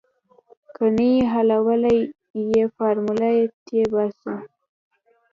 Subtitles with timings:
[0.75, 1.97] که نه حلالوو
[2.53, 3.29] يې فارموله
[3.65, 4.33] تې باسو.